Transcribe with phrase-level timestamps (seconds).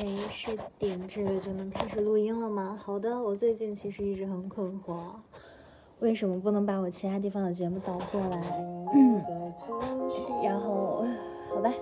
[0.00, 2.78] 哎，是点这个就能开始录音了吗？
[2.82, 4.94] 好的，我最近其实一直很困惑，
[6.00, 8.40] 为什么不能把我其他地方的节目导过来？
[10.42, 11.04] 然后，
[11.50, 11.72] 好吧，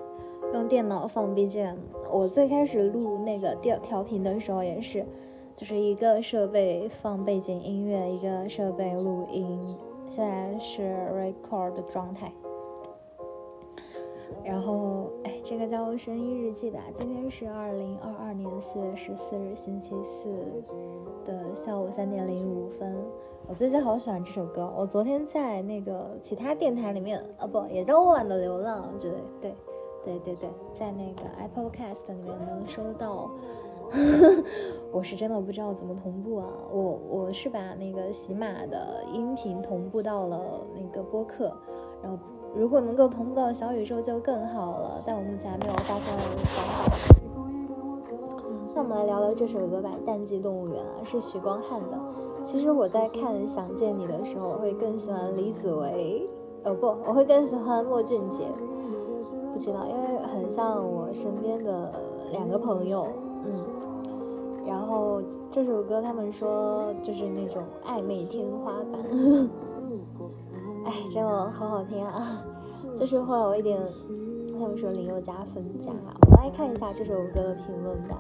[0.53, 1.77] 用电脑放 BGM。
[2.11, 5.07] 我最开始录那个调调频的时候也是，
[5.55, 9.77] 就是一个设备放背景音乐，一个设备录音。
[10.09, 10.83] 现在是
[11.15, 12.33] record 的状态。
[14.45, 16.81] 然后，哎，这个叫声音日记吧。
[16.95, 20.29] 今天是二零二二年四月十四日，星期四
[21.25, 22.97] 的下午三点零五分。
[23.47, 24.73] 我最近好喜欢这首歌。
[24.77, 29.55] 我昨天在那个其他电台里面，啊不，也叫《晚的流浪》，觉得对，
[30.05, 33.31] 对对对，在那个 Apple Cast 里面能收到。
[34.93, 36.47] 我是真的不知道怎么同步啊。
[36.73, 41.53] 我我是把那个喜马的音频同步到了那个播客，
[42.03, 42.19] 然后。
[42.55, 46.97] 如果能够同步到小宇宙就更好了，但我目前还没有发现方法。
[48.75, 51.99] 那我们来聊聊这首歌吧，《淡季动物园》啊，是许光汉的。
[52.43, 56.29] 其实我在看《想见你》的时候，我会更喜欢李子维，
[56.65, 58.45] 哦不，我会更喜欢莫俊杰。
[59.53, 61.93] 不知道，因为很像我身边的
[62.33, 63.07] 两个朋友，
[63.45, 63.65] 嗯。
[64.67, 69.01] 然后这首歌他们说就是那种暧昧天花板。
[70.87, 72.43] 哎，真的好好听啊！
[72.95, 73.81] 就是会有一点，
[74.59, 75.91] 他们说林宥嘉分家。
[76.27, 78.19] 我们来看一下这首歌的评论吧。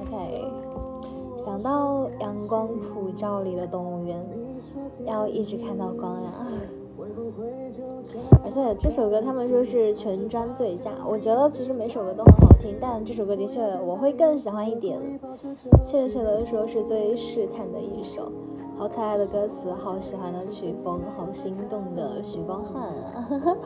[0.00, 0.48] OK，
[1.36, 4.24] 想到阳光普照里的动物园，
[5.04, 6.46] 要一直看到光呀。
[8.42, 14.98] 而且这首歌他们说是全专最佳，我觉得其实每首歌都很好听，但这首歌的确我会更喜欢一点。
[15.84, 18.30] 确切的说，是最试探的一首。
[18.76, 23.28] 好可爱的歌词，好喜欢的曲风，好心动的许光汉啊！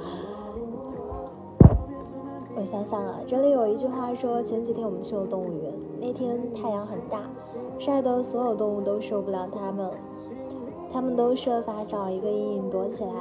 [2.54, 7.22] 我想想啊，这里有一句话说，前几天我们去了动物园，那天太阳很大，
[7.78, 9.90] 晒得所有动物都受不了它们，
[10.92, 13.12] 它们都设法找一个阴影躲起来。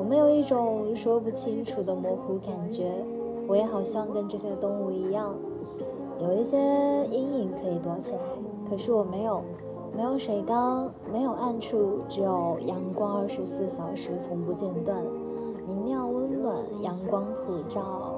[0.00, 2.90] 我们有一种说不清楚的模糊感觉，
[3.46, 5.34] 我也好像跟这些动物一样，
[6.18, 6.56] 有一些
[7.10, 8.18] 阴影可以躲起来，
[8.66, 9.42] 可是我没有。
[9.94, 15.04] 没有水缸，没有暗处，只有阳光，二十四小时从不间断，
[15.66, 18.14] 明亮温暖，阳光普照。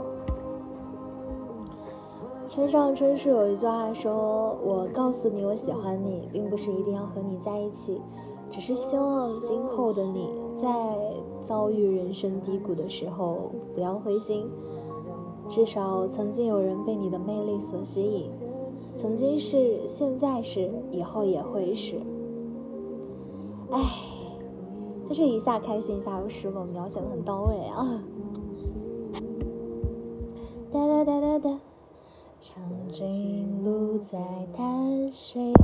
[2.48, 8.00] 村上春树有一句话说：“我告诉你我喜欢你，并不是一定要和你在一起，
[8.50, 10.68] 只是希望今后的你在
[11.46, 14.48] 遭遇人生低谷的时候不要灰心，
[15.48, 18.30] 至少曾经有人被你的魅力所吸引。”
[18.94, 21.96] 曾经是，现在是，以后也会是。
[23.70, 23.80] 唉，
[25.06, 28.04] 就是一下开心，一下又失落，描写的很到位啊。
[30.70, 31.60] 哒哒哒哒哒，
[32.38, 34.18] 长颈鹿在
[34.54, 35.54] 叹息，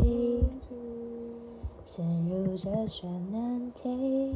[1.84, 4.32] 陷入这旋难题。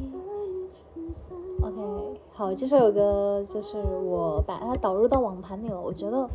[1.63, 6.29] OK，好，这首歌就是我把它导入到网盘里了，我觉得。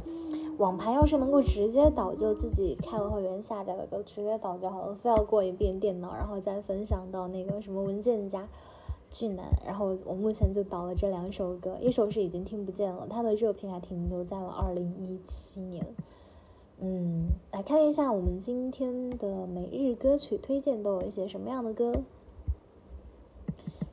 [0.56, 8.48] 网盘要是能够直接导，就自己开了会员下载的歌，直接导就好了，非要过一遍电脑，然后再分享到那个什么文件夹，
[9.08, 9.44] 巨难。
[9.64, 15.86] 然后我目前就导了这两首歌，一首是已经听不见了，它的热评还停留在了二零一七年。
[16.80, 21.92] 嗯，来看一下我们今天的每日歌曲推荐都有一些什么样的歌。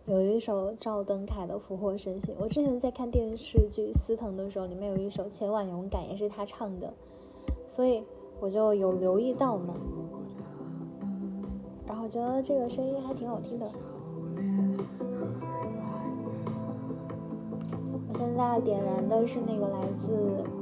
[0.08, 6.94] 有一首赵登凯的《俘获神行》，我之前在看电视剧《司藤》的时候，里面有一首《千万勇敢》，也是他唱的，
[7.68, 8.04] 所以
[8.40, 9.74] 我就有留意到嘛。
[11.88, 13.68] 然后觉得这个声音还挺好听的。
[18.04, 20.12] 我现在点燃的是那个来自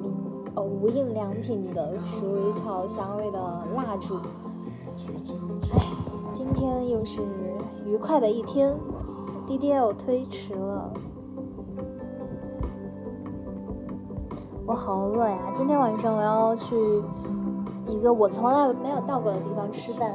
[0.02, 0.14] 名
[0.56, 3.40] 哦无印良品的鼠尾草香味的
[3.76, 4.16] 蜡烛。
[5.74, 5.86] 哎，
[6.32, 7.20] 今天又是
[7.86, 8.74] 愉快的一天。
[9.46, 10.94] D D L 推迟了，
[14.66, 15.38] 我好饿呀！
[15.54, 16.76] 今天晚上我要去
[17.88, 20.14] 一个我从来没有到过的地方吃饭，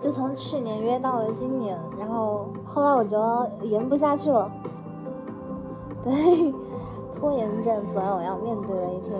[0.00, 4.50] 就从去年约到了今年，然后后来我觉得延不下去了，
[6.02, 6.52] 对，
[7.14, 9.14] 拖延症所有要面对的一天，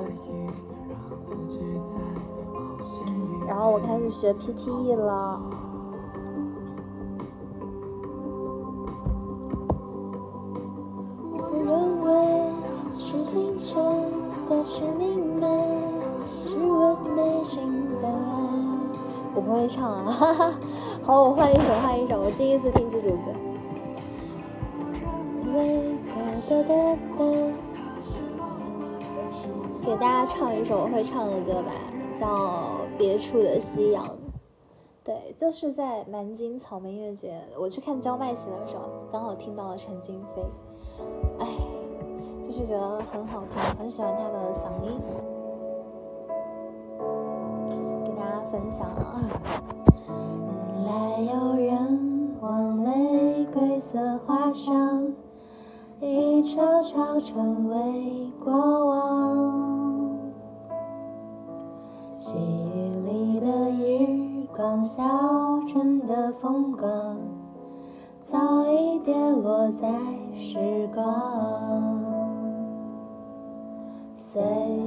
[3.46, 4.34] 然后我开始学
[13.22, 13.54] P T E
[18.00, 18.10] 了。
[19.34, 20.52] 我不会唱啊，哈哈。
[21.04, 22.20] 好，我换一首，换一首。
[22.20, 23.32] 我第一次听这首歌。
[29.84, 31.72] 给大家唱一首我会唱的歌吧，
[32.16, 32.26] 叫
[32.98, 34.04] 《别处的夕阳》。
[35.04, 40.42] 对，就是在南京草莓音乐节，我去看焦麦琪的时候，刚好听到了陈金飞。
[41.40, 41.46] 哎，
[42.52, 45.00] 就是觉得很好听，很喜欢他的嗓音，
[48.04, 49.24] 给大家分享啊。
[50.84, 55.14] 来有人往玫瑰色画上。
[55.98, 58.52] 一悄悄成为过
[58.86, 60.18] 往，
[62.20, 65.02] 细雨里的日光，小
[65.66, 67.16] 镇的风光，
[68.20, 69.88] 早已跌落在
[70.34, 72.11] 时光，
[74.32, 74.40] 随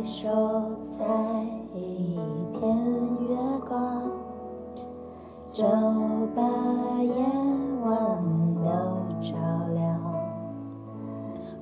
[0.03, 0.27] 手
[0.89, 1.05] 摘
[1.75, 2.17] 一
[2.51, 2.67] 片
[3.29, 3.37] 月
[3.69, 4.01] 光，
[5.53, 5.63] 就
[6.35, 6.41] 把
[7.03, 7.13] 夜
[7.83, 7.93] 晚
[8.55, 8.65] 都
[9.21, 9.35] 照
[9.75, 10.01] 亮。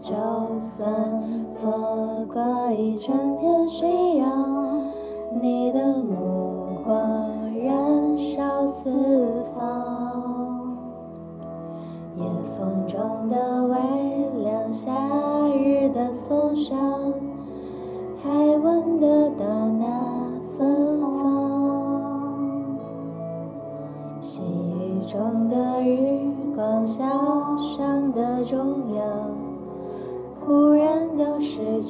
[0.01, 0.13] 就
[0.61, 1.21] 算
[1.53, 4.81] 错过一整片夕阳，
[5.41, 6.95] 你的目光
[7.65, 10.77] 燃烧四方。
[12.15, 12.23] 夜
[12.57, 14.93] 风中的微凉，夏
[15.49, 16.92] 日的松香，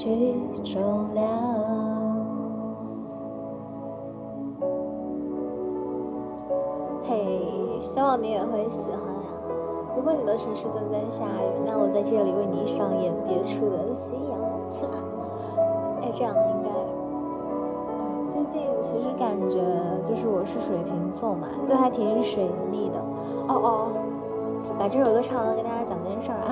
[0.03, 0.35] 去
[0.65, 1.25] 重量。
[7.03, 9.31] 嘿，希望你也会喜欢呀！
[9.95, 14.37] 如果你的城市正在下雨，那我在这里为你上演别处的夕阳。
[16.01, 16.69] 哎，这样应该……
[18.29, 19.55] 最近其实感觉
[20.03, 22.99] 就是我是水瓶座嘛，就还挺水逆的。
[23.47, 23.87] 哦哦，
[24.77, 26.51] 把这首歌唱完，跟大家讲件事儿啊！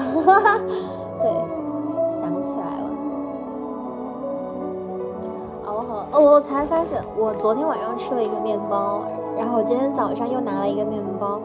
[6.11, 9.01] 哦我才发现，我昨天晚上吃了一个面包，
[9.37, 11.39] 然后我今天早上又拿了一个面包，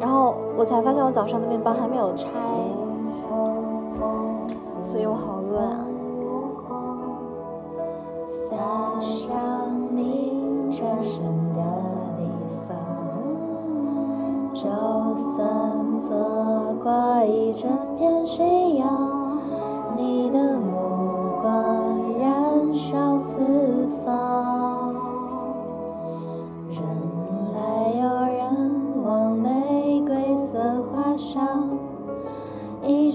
[0.00, 2.28] 然后我才发现我早上的面包还没有拆，
[4.82, 5.86] 所以我好饿啊。
[8.50, 8.56] 洒
[8.98, 9.30] 上
[9.96, 11.22] 你转身
[11.54, 11.62] 的
[12.18, 12.28] 地
[12.68, 12.76] 方，
[14.52, 14.68] 就
[15.16, 19.21] 算错过一整片夕阳。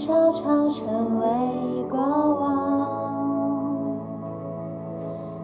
[0.08, 1.26] 悄悄成为
[1.90, 2.48] 过往。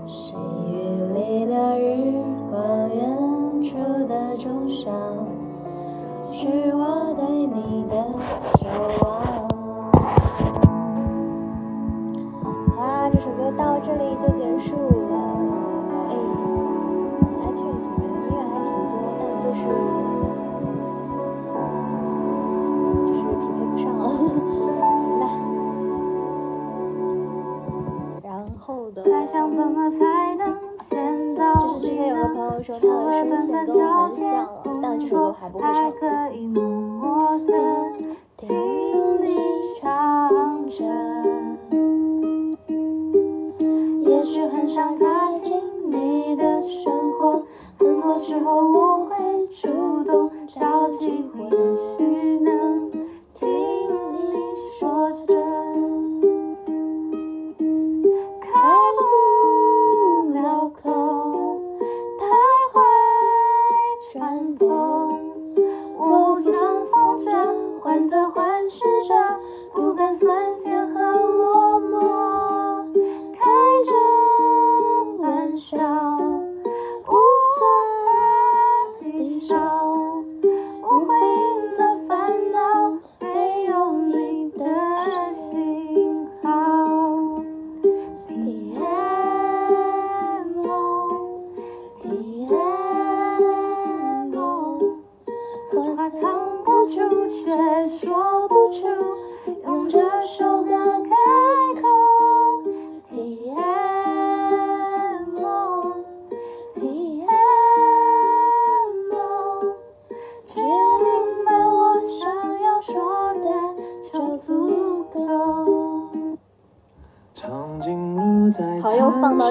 [0.07, 0.33] 细
[0.71, 0.71] 雨
[1.13, 2.13] 里的日
[2.49, 3.75] 光，远处
[4.07, 4.93] 的钟声，
[6.31, 7.93] 是我对你的
[8.57, 8.65] 守
[9.01, 9.02] 望。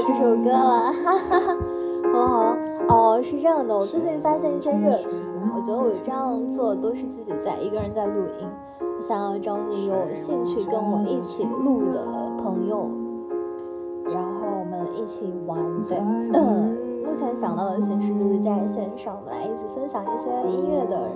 [0.04, 1.56] 这首歌了，哈哈哈。
[2.12, 2.56] 好好了，
[2.88, 5.22] 哦，是这样的，我最近发现一些热评，
[5.54, 8.46] 我觉得我这样做都是自己在一个人在录音，
[8.80, 12.04] 我想要招募有兴趣跟我一起录的
[12.42, 12.90] 朋友，
[14.04, 15.96] 然后我们一起玩的。
[16.34, 21.08] 嗯，目前想到的形式就是在线上来一起分享一些音乐的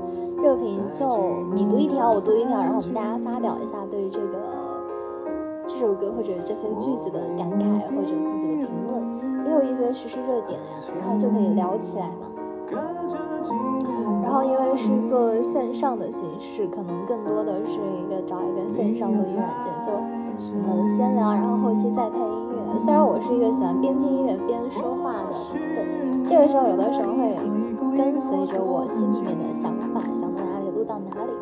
[0.42, 4.38] 热评，就你读一条，我读一条，然后我们大家发表一下对于这个
[5.68, 10.66] 这首歌或者这些句子的感慨或者自己的评论，也有一些时事热点呀，
[11.00, 12.26] 然后就可以聊起来嘛。
[14.22, 19.92] 然后因为是做线上的形式，可能更多的是一个找一个线上录音软件，就
[20.68, 22.78] 我们先聊，然后后期再配音乐。
[22.80, 27.30] 虽然我是一个喜欢边听音乐边说话的人，这个时候有的时候会
[27.96, 31.32] 跟随着我心里面的想法，想到哪里录到哪里。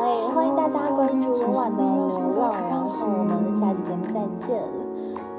[0.00, 4.58] 好，欢迎大家关注温婉的流浪，然后我们下期节目再见。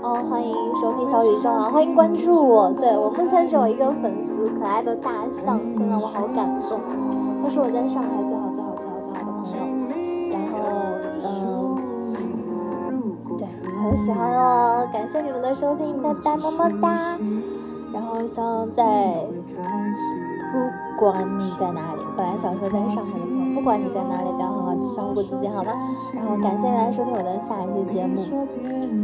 [0.03, 2.72] 哦，欢迎收听小宇宙啊，欢迎关注我。
[2.72, 4.48] 对我目前只有一个粉丝。
[4.60, 6.80] 可爱的大象，听了我好感动。
[7.41, 9.58] 他是我在上海最好最好最好最好的朋友。
[10.30, 11.74] 然后，
[12.91, 13.48] 嗯，对，
[13.82, 17.18] 很喜欢哦，感谢你们的收听，拜拜，么么哒。
[17.91, 19.25] 然后希望在，
[20.53, 24.46] 不管你在哪里，本来想说在上海的朋友，不管你在哪里，的
[24.96, 25.74] 照顾自己，好吧？
[26.14, 28.16] 然后感谢大家收听我的下一期节目。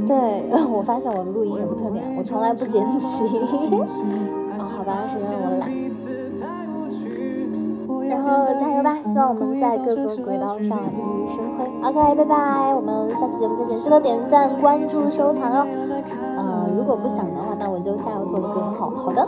[0.07, 3.25] 对，我发现我的录音有个特点，我从来不剪辑。
[3.39, 5.69] 哦， 好吧，是因为我懒。
[8.09, 11.65] 然后加油吧，希望我们在各自轨道上熠熠生辉。
[11.83, 15.67] OK，拜拜，我们下期节目再见，记得点赞、关注、收藏哦。
[16.37, 18.89] 呃，如果不想的话，那我就加油做的更好。
[18.89, 19.27] 好的。